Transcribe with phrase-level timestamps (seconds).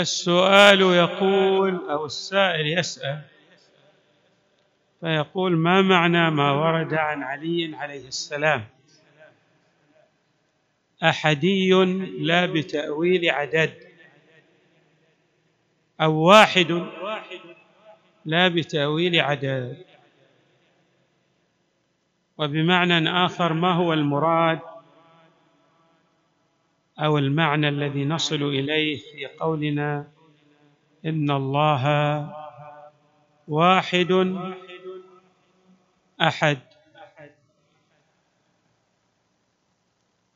[0.00, 3.20] السؤال يقول أو السائل يسأل
[5.00, 8.64] فيقول ما معنى ما ورد عن علي عليه السلام؟
[11.02, 11.72] أحدي
[12.18, 13.74] لا بتأويل عدد
[16.00, 16.82] أو واحد
[18.24, 19.84] لا بتأويل عدد
[22.38, 24.71] وبمعنى آخر ما هو المراد؟
[26.98, 30.08] أو المعنى الذي نصل إليه في قولنا
[31.04, 31.84] إن الله
[33.48, 34.12] واحد
[36.20, 36.58] أحد.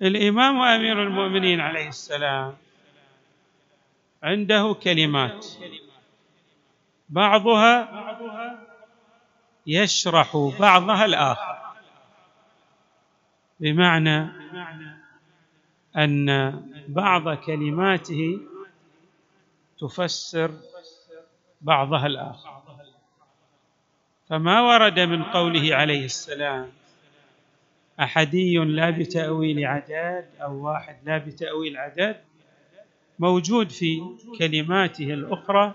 [0.02, 2.56] الإمام أمير المؤمنين عليه السلام
[4.22, 5.46] عنده كلمات
[7.08, 7.88] بعضها
[9.66, 11.56] يشرح بعضها الآخر.
[13.60, 14.26] بمعنى
[15.96, 16.54] أن
[16.88, 18.38] بعض كلماته
[19.80, 20.50] تفسر
[21.60, 22.56] بعضها الآخر.
[24.28, 26.68] فما ورد من قوله عليه السلام
[28.00, 32.16] أحدي لا بتأويل عدد أو واحد لا بتأويل عدد
[33.18, 34.02] موجود في
[34.38, 35.74] كلماته الأخرى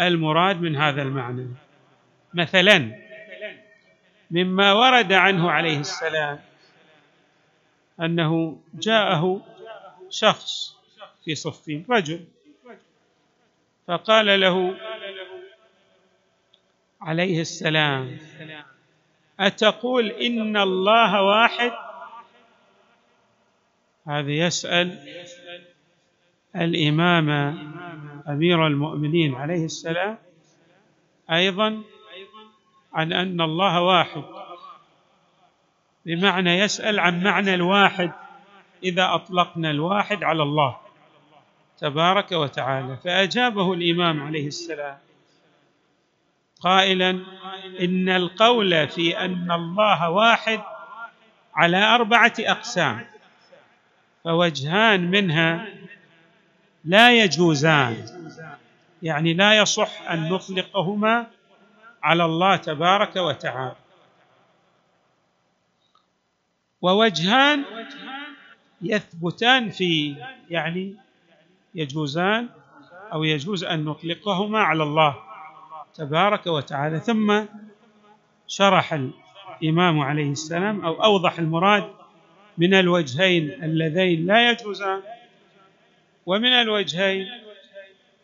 [0.00, 1.46] المراد من هذا المعنى.
[2.34, 2.96] مثلا
[4.30, 6.40] مما ورد عنه عليه السلام
[8.00, 9.40] أنه جاءه
[10.10, 10.76] شخص
[11.24, 12.24] في صفين رجل.
[13.86, 14.76] فقال له
[17.00, 18.18] عليه السلام
[19.40, 21.72] أتقول إن الله واحد؟
[24.06, 24.98] هذا يسأل
[26.56, 27.30] الإمام
[28.28, 30.18] أمير المؤمنين عليه السلام
[31.30, 31.82] أيضا
[32.92, 34.22] عن أن الله واحد.
[36.06, 38.12] بمعنى يسأل عن معنى الواحد
[38.82, 40.76] إذا أطلقنا الواحد على الله
[41.78, 42.96] تبارك وتعالى.
[43.04, 44.98] فأجابه الإمام عليه السلام
[46.60, 47.10] قائلا
[47.80, 50.60] إن القول في أن الله واحد
[51.54, 53.06] على أربعة أقسام
[54.24, 55.66] فوجهان منها
[56.84, 58.06] لا يجوزان.
[59.02, 61.26] يعني لا يصح أن نطلقهما
[62.02, 63.76] على الله تبارك وتعالى.
[66.82, 67.64] ووجهان
[68.82, 70.16] يثبتان في
[70.50, 70.94] يعني
[71.74, 72.48] يجوزان
[73.12, 75.16] أو يجوز أن نطلقهما على الله
[75.94, 77.00] تبارك وتعالى.
[77.00, 77.42] ثم
[78.46, 78.98] شرح
[79.62, 81.90] الإمام عليه السلام أو أوضح المراد
[82.58, 85.02] من الوجهين اللذين لا يجوزان
[86.26, 87.28] ومن الوجهين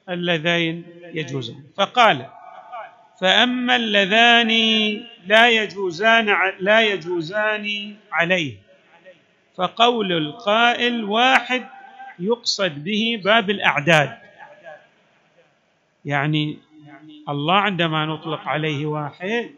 [0.09, 1.65] اللذين يجوزان.
[1.77, 2.27] فقال
[3.21, 4.50] فأما اللذان
[5.27, 8.56] لا يجوزان لا يجوزان عليه.
[9.55, 11.69] فقول القائل واحد
[12.19, 14.19] يقصد به باب الأعداد.
[16.05, 16.59] يعني
[17.28, 19.51] الله عندما نطلق عليه واحد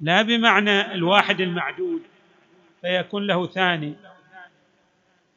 [0.00, 2.02] لا بمعنى الواحد المعدود
[2.80, 3.94] فيكون له ثاني.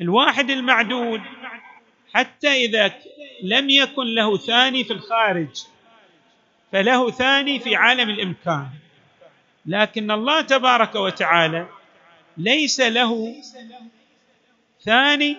[0.01, 1.21] الواحد المعدود
[2.13, 2.93] حتى إذا
[3.43, 5.63] لم يكن له ثاني في الخارج
[6.71, 8.67] فله ثاني في عالم الإمكان.
[9.65, 11.67] لكن الله تبارك وتعالى
[12.37, 13.35] ليس له
[14.83, 15.37] ثاني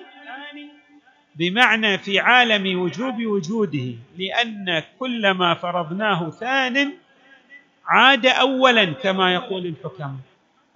[1.37, 6.93] بمعنى في عالم وجوب وجوده لأن كل ما فرضناه ثان
[7.87, 10.17] عاد اولا كما يقول الحكم.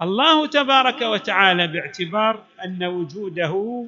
[0.03, 3.87] الله تبارك وتعالى باعتبار أن وجوده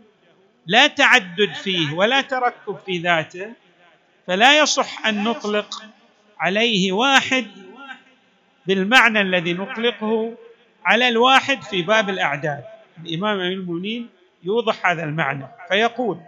[0.67, 3.53] لا تعدد فيه ولا تركب في ذاته
[4.27, 5.83] فلا يصح أن نطلق
[6.39, 7.47] عليه واحد
[8.67, 10.35] بالمعنى الذي نطلقه
[10.85, 12.65] على الواحد في باب الأعداد.
[13.07, 14.09] الإمام أمير المؤمنين
[14.43, 16.21] يوضح هذا المعنى فيقول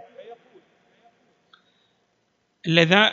[2.66, 3.12] اللذا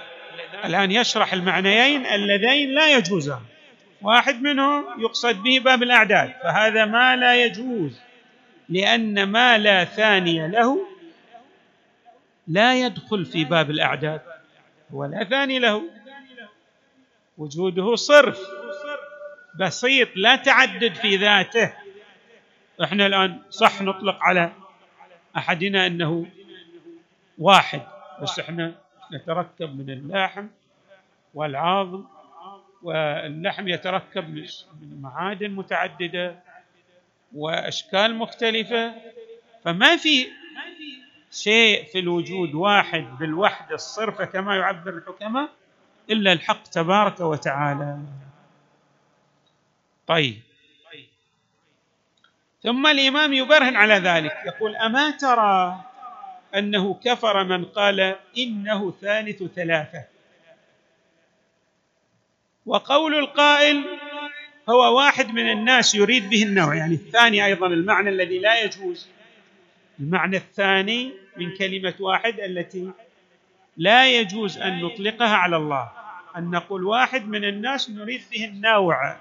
[0.65, 3.41] الآن يشرح المعنيين اللذين لا يجوزان.
[4.01, 7.99] واحد منهم يقصد به باب الأعداد فهذا ما لا يجوز
[8.69, 10.87] لأن ما لا ثاني له
[12.47, 14.21] لا يدخل في باب الأعداد
[14.91, 15.83] ولا ثاني له.
[17.37, 18.39] وجوده صرف.
[19.59, 21.73] بسيط لا تعدد في ذاته.
[22.83, 24.51] إحنا الآن صح نطلق على
[25.37, 26.25] أحدنا أنه
[27.37, 27.81] واحد
[28.21, 28.75] بس إحنا
[29.11, 30.47] يتركب من اللحم
[31.33, 32.03] والعظم
[32.83, 34.47] واللحم يتركب من
[35.01, 36.39] معادن متعدده
[37.35, 38.93] وأشكال مختلفة.
[39.63, 40.27] فما في
[41.31, 45.49] شيء في الوجود واحد بالوحدة الصرفه كما يعبر الحكماء
[46.09, 47.99] إلا الحق تبارك وتعالى.
[50.07, 50.41] طيب.
[52.63, 54.37] ثم الإمام يبرهن على ذلك.
[54.45, 55.85] يقول أما ترى
[56.55, 60.03] أنه كفر من قال إنه ثالث ثلاثة؟
[62.65, 63.85] وقول القائل
[64.69, 69.07] هو واحد من الناس يريد به النوع يعني الثاني أيضا المعنى الذي لا يجوز.
[69.99, 72.91] المعنى الثاني من كلمة واحد التي
[73.77, 75.91] لا يجوز أن نطلقها على الله.
[76.37, 79.17] أن نقول واحد من الناس نريد به النوع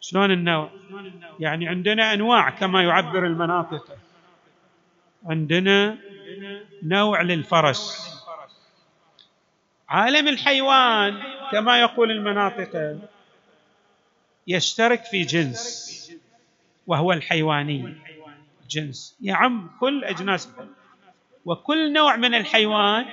[0.00, 0.70] شلون النوع
[1.40, 3.98] يعني عندنا أنواع كما يعبر المناطق.
[5.26, 5.98] عندنا
[6.82, 8.08] نوع للفرس.
[9.88, 11.22] عالم الحيوان
[11.52, 12.98] كما يقول المناطق
[14.46, 15.88] يشترك في جنس
[16.86, 17.94] وهو الحيواني.
[18.70, 19.16] جنس.
[19.20, 20.48] يعم كل أجناس.
[21.44, 23.06] وكل نوع من الحيوان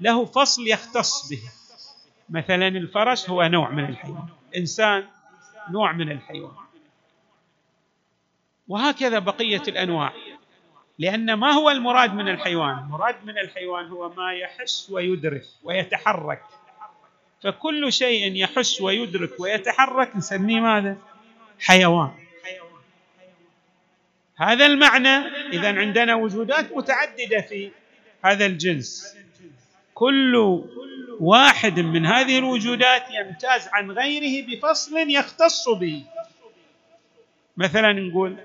[0.00, 1.42] له فصل يختص به.
[2.28, 4.28] مثلا الفرس هو نوع من الحيوان.
[4.56, 5.04] انسان
[5.70, 6.52] نوع من الحيوان.
[8.68, 10.12] وهكذا بقية الأنواع.
[10.98, 16.42] لأن ما هو المراد من الحيوان؟ المراد من الحيوان هو ما يحس ويدرك ويتحرك.
[17.42, 20.96] فكل شيء يحس ويدرك ويتحرك نسميه ماذا؟
[21.60, 22.25] حيوان.
[24.36, 25.16] هذا المعنى
[25.52, 27.70] إذا عندنا وجودات متعددة في
[28.24, 29.16] هذا الجنس.
[29.94, 30.62] كل
[31.20, 36.04] واحد من هذه الوجودات يمتاز عن غيره بفصل يختص به.
[37.56, 38.36] مثلا نقول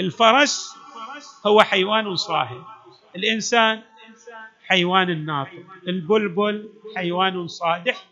[0.00, 0.74] الفرس
[1.46, 2.64] هو حيوان صاهر
[3.16, 3.82] الإنسان
[4.68, 8.04] حيوان ناطق البلبل حيوان صادح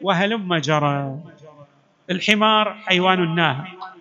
[0.00, 1.18] وهلم جرى
[2.10, 3.96] الحمار حيوان ناهق.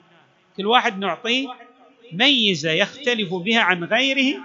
[0.57, 1.64] كل واحد نعطيه
[2.11, 4.41] ميزة يختلف بها عن غيره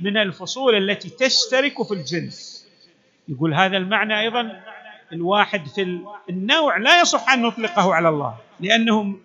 [0.00, 2.66] من الفصول التي تشترك في الجنس.
[3.28, 4.62] يقول هذا المعنى أيضا
[5.12, 9.16] الواحد في النوع لا يصح أن نطلقه على الله لأنه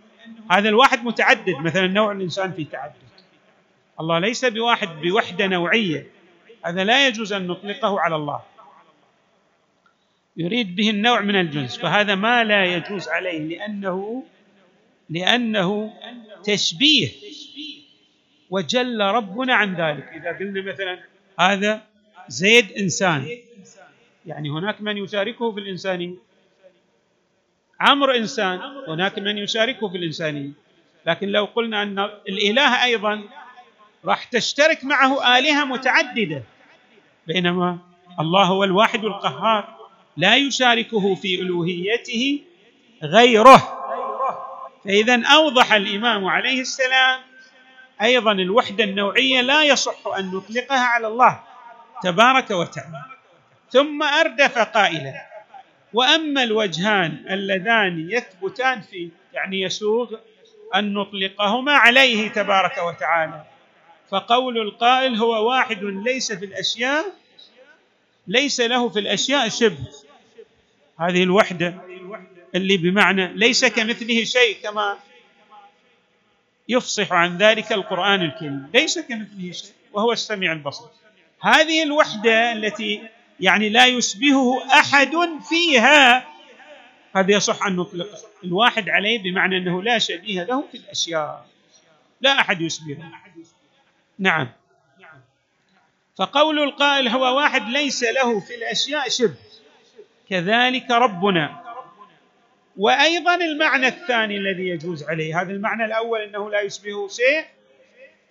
[0.52, 1.56] هذا الواحد متعدد.
[1.60, 2.94] مثلا نوع الإنسان في تعدد.
[4.00, 6.08] الله ليس بواحد بوحدة نوعية.
[6.66, 8.42] هذا لا يجوز أن نطلقه على الله.
[10.38, 14.24] يريد به النوع من الجنس فهذا ما لا يجوز عليه لأنه
[15.10, 15.94] لأنه
[16.44, 17.10] تشبيه.
[18.50, 20.08] وجل ربنا عن ذلك.
[20.14, 21.00] إذا قلنا مثلا
[21.40, 21.82] هذا
[22.28, 23.28] زيد إنسان.
[24.26, 26.14] يعني هناك من يشاركه في الانسانيه
[27.80, 28.60] عمرو إنسان.
[28.88, 30.50] هناك من يشاركه في الانسانيه
[31.06, 32.00] لكن لو قلنا أن
[32.30, 33.24] الإله أيضا
[34.06, 36.44] راح تشترك معه آلهة متعددة.
[37.28, 37.78] بينما
[38.20, 39.76] الله هو الواحد القهار.
[40.18, 42.42] لا يشاركه في ألوهيته
[43.04, 43.82] غيره.
[44.86, 47.20] فإذا أوضح الإمام عليه السلام
[48.02, 51.40] أيضا الوحدة النوعية لا يصح أن نطلقها على الله
[52.04, 53.04] تبارك وتعالى.
[53.72, 55.14] ثم أردف قائلا
[55.94, 60.16] وأما الوجهان اللذان يثبتان في يعني يسوغ
[60.76, 63.44] أن نطلقهما عليه تبارك وتعالى.
[64.12, 67.06] فقول القائل هو واحد ليس في الأشياء
[68.28, 69.88] ليس له في الأشياء شبه.
[71.00, 71.76] هذه الوحدة
[72.56, 74.98] اللي بمعنى ليس كمثله شيء كما
[76.68, 78.70] يفصح عن ذلك القرآن الكريم.
[78.74, 80.88] ليس كمثله شيء وهو السميع البصير.
[81.42, 83.02] هذه الوحدة التي
[83.40, 85.16] يعني لا يشبهه أحد
[85.50, 86.26] فيها
[87.16, 88.08] هذا يصح أن نطلق
[88.44, 91.46] الواحد عليه بمعنى أنه لا شبيه له في الأشياء.
[92.22, 93.12] لا أحد يشبهه.
[94.20, 94.50] نعم.
[96.16, 99.36] فقول القائل هو واحد ليس له في الأشياء شبه.
[100.30, 101.65] كذلك ربنا.
[102.78, 105.42] وأيضا المعنى الثاني الذي يجوز عليه.
[105.42, 107.46] هذا المعنى الأول أنه لا يشبهه شيء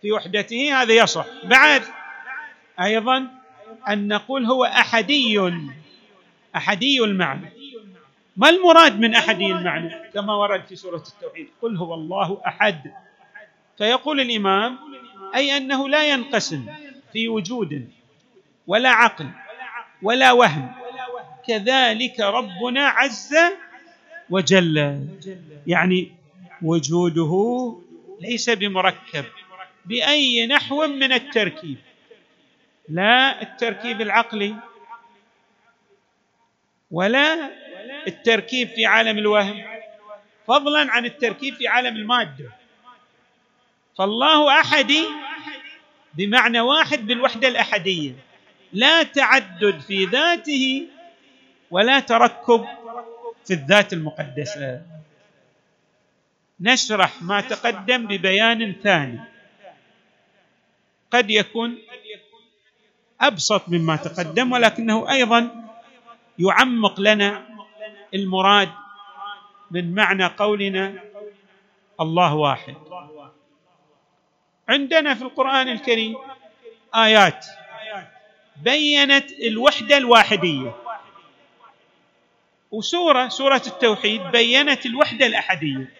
[0.02, 1.26] في وحدته هذا يصح.
[1.44, 1.82] بعد
[2.80, 3.28] أيضا
[3.88, 5.52] أن نقول هو أحدي
[6.56, 7.52] أحدي المعنى.
[8.36, 12.92] ما المراد من أحدي المعنى؟ كما ورد في سورة التوحيد قل هو الله أحد.
[13.78, 14.78] فيقول الإمام
[15.34, 16.66] أي أنه لا ينقسم
[17.12, 17.88] في وجود
[18.66, 19.26] ولا عقل
[20.02, 20.72] ولا وهم.
[21.46, 23.34] كذلك ربنا عز
[24.30, 25.08] وجل.
[25.66, 26.12] يعني
[26.62, 27.32] وجوده
[28.20, 29.24] ليس بمركب
[29.84, 31.78] بأي نحو من التركيب.
[32.88, 34.54] لا التركيب العقلي
[36.90, 37.50] ولا
[38.06, 39.64] التركيب في عالم الوهم.
[40.46, 42.50] فضلا عن التركيب في عالم المادة.
[43.98, 45.04] فالله احدي
[46.14, 48.12] بمعنى واحد بالوحدة الأحدية.
[48.72, 50.86] لا تعدد في ذاته
[51.70, 52.66] ولا تركب.
[53.46, 54.82] في الذات المقدسة.
[56.60, 59.20] نشرح ما تقدم ببيان ثاني.
[61.10, 61.78] قد يكون
[63.20, 65.64] أبسط مما تقدم ولكنه أيضا
[66.38, 67.46] يعمق لنا
[68.14, 68.68] المراد
[69.70, 70.94] من معنى قولنا
[72.00, 72.74] الله واحد.
[74.68, 76.16] عندنا في القرآن الكريم
[76.94, 77.46] آيات
[78.62, 80.83] بينت الوحدة الواحدية.
[82.78, 85.90] وسورة سورة التوحيد بينت الوحدة الأحدية.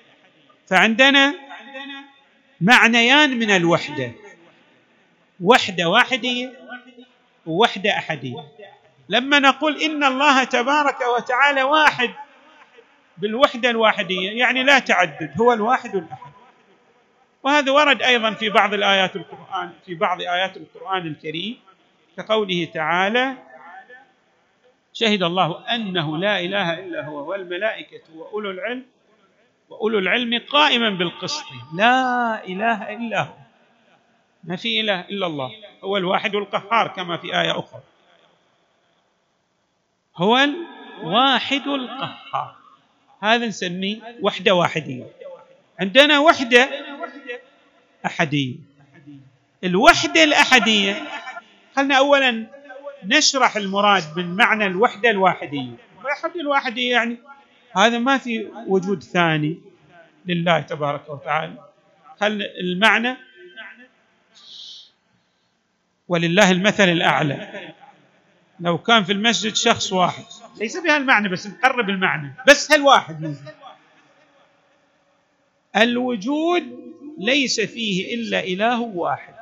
[0.67, 1.35] فعندنا
[2.61, 4.13] معنيان من الوحدة.
[5.41, 6.53] وحدة واحديه
[7.47, 8.45] ووحدة أحدية.
[9.09, 12.11] لما نقول إن الله تبارك وتعالى واحد
[13.19, 16.33] بالوحدة الواحدية يعني لا تعدد هو الواحد الأحد.
[17.43, 21.59] وهذا ورد أيضا في بعض الآيات القرآن في بعض آيات القرآن الكريم
[22.17, 23.35] كقوله تعالى
[24.95, 28.87] شهد الله أنه لا إله إلا هو والملائكة وأولو العلم
[29.71, 31.45] وأولو العلم قائما بالقسط.
[31.75, 33.35] لا إله إلا هو.
[34.45, 35.51] ما في إله إلا الله.
[35.85, 37.81] هو الواحد القهار كما في آية أخرى.
[40.17, 40.39] هو
[41.03, 42.57] الواحد القهار.
[43.21, 45.07] هذا نسميه وحدة واحدية.
[45.81, 46.69] عندنا وحدة
[48.07, 48.57] أحدية.
[49.65, 51.03] الوحدة الأحدية.
[51.77, 52.47] خلنا اولا
[53.07, 55.77] نشرح المراد من معنى الوحدة الواحدية.
[56.01, 57.17] الوحدة الواحدية يعني
[57.77, 59.61] هذا ما في وجود ثاني
[60.27, 61.59] لله تبارك وتعالى.
[62.21, 63.17] خل المعنى
[66.09, 67.73] ولله المثل الأعلى؟
[68.61, 70.25] لو كان في المسجد شخص واحد.
[70.61, 73.37] ليس بها المعنى بس نقرب المعنى بس هالواحد منه
[75.77, 76.63] الوجود
[77.19, 79.35] ليس فيه إلا إله واحد.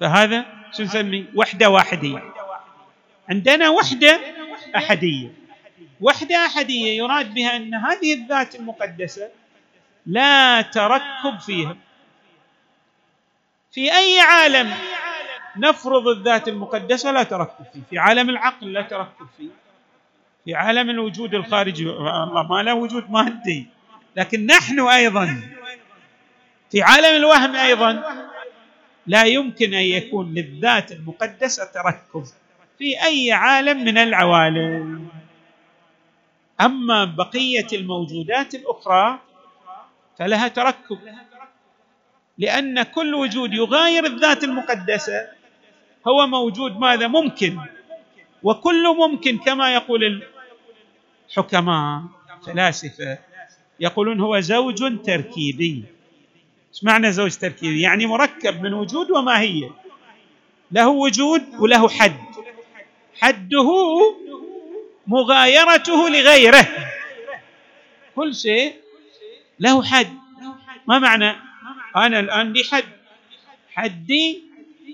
[0.00, 2.22] فهذا شو نسمي وحدة واحدية.
[3.28, 4.20] عندنا وحدة
[4.76, 5.32] أحدية.
[6.00, 9.28] وحدة أحدية يراد بها أن هذه الذات المقدسة
[10.06, 11.76] لا تركب فيها.
[13.72, 14.74] في أي عالم
[15.56, 17.80] نفرض الذات المقدسة لا تركب فيه.
[17.90, 19.48] في عالم العقل لا تركب فيه.
[20.44, 23.66] في عالم الوجود الخارجي الله ما له وجود مادي
[24.16, 25.42] لكن نحن أيضا.
[26.70, 28.19] في عالم الوهم أيضا.
[29.06, 32.24] لا يمكن أن يكون للذات المقدسة تركب
[32.78, 35.08] في أي عالم من العوالم.
[36.60, 39.18] أما بقية الموجودات الأخرى
[40.18, 40.98] فلها تركب
[42.38, 45.28] لأن كل وجود يغاير الذات المقدسة
[46.08, 47.58] هو موجود ماذا ممكن
[48.42, 50.22] وكل ممكن كما يقول
[51.28, 52.02] الحكماء
[52.46, 53.18] فلاسفة
[53.80, 55.84] يقولون هو زوج تركيبي.
[56.70, 59.70] إيش معنى زوج تركيبي يعني مركب من وجود وماهيه
[60.72, 62.20] له وجود وله حد.
[63.20, 63.70] حده
[65.06, 66.66] مغايرته لغيره.
[68.16, 68.74] كل شيء
[69.60, 70.08] له حد.
[70.86, 71.36] ما معنى؟
[71.96, 72.84] أنا الآن لي حد.
[73.74, 74.42] حدي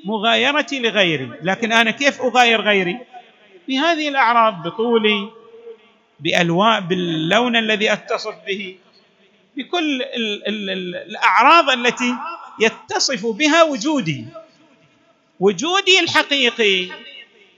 [0.05, 1.31] مغايرتي لغيري.
[1.43, 2.99] لكن أنا كيف أغاير غيري؟
[3.69, 5.31] بهذه الأعراض بطولي
[6.21, 8.77] بالواء باللون الذي أتصف به.
[9.57, 12.15] بكل ال ال ال الأعراض التي
[12.61, 14.25] يتصف بها وجودي.
[15.41, 16.89] وجودي الحقيقي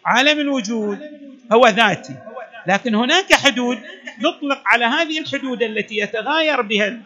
[0.06, 0.98] عالم الوجود
[1.52, 2.14] هو ذاتي.
[2.66, 3.78] لكن هناك حدود
[4.20, 6.98] نطلق على هذه الحدود التي يتغاير بها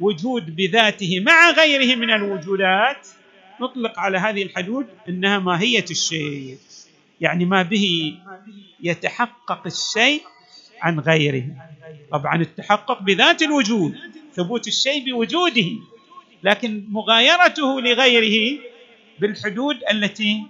[0.00, 3.08] الوجود بذاته مع غيره من الوجودات
[3.60, 6.58] نطلق على هذه الحدود إنها ماهية الشيء.
[7.20, 8.14] يعني ما به
[8.82, 10.22] يتحقق الشيء
[10.80, 11.44] عن غيره.
[12.12, 13.96] طبعا التحقق بذات الوجود.
[14.38, 15.66] ثبوت الشيء بوجوده
[16.42, 18.60] لكن مغايرته لغيره
[19.18, 20.46] بالحدود التي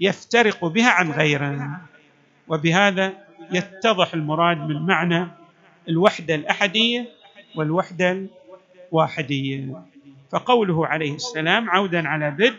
[0.00, 1.80] يفترق بها عن غيره.
[2.48, 3.12] وبهذا
[3.52, 5.28] يتضح المراد من معنى
[5.88, 7.08] الوحدة الأحدية
[7.54, 8.26] والوحدة
[8.92, 9.82] الواحدية.
[10.30, 12.56] فقوله عليه السلام عودا على بدء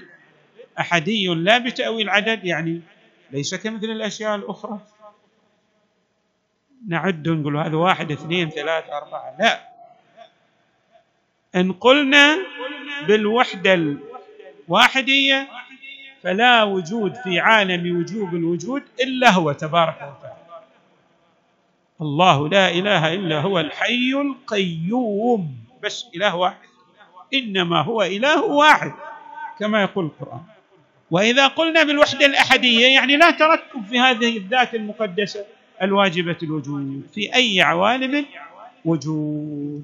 [0.80, 2.82] أحدي لا بتأويل عدد يعني
[3.32, 4.80] ليس كمثل الأشياء الأخرى.
[6.88, 9.69] نعد نقول هذا واحد اثنين ثلاثة أربعة لا.
[11.56, 12.38] إن قلنا
[13.08, 13.98] بالوحدة
[14.68, 15.48] الواحدية
[16.24, 20.36] فلا وجود في عالم وجوب الوجود إلا هو تبارك وتعالى.
[22.02, 25.56] الله لا إله إلا هو الحي القيوم.
[25.84, 26.70] بس إله واحد.
[27.34, 28.94] إنما هو إله واحد
[29.60, 30.42] كما يقول القرآن.
[31.12, 35.46] وإذا قلنا بالوحدة الأحدية يعني لا تركب في هذه الذات المقدسة
[35.82, 38.26] الواجبة الوجود في أي عوالم
[38.86, 39.84] وجود